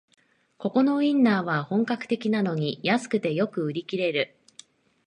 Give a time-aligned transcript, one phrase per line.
[0.57, 4.35] ここのウインナーは本格的なのに安くてよく売り切れる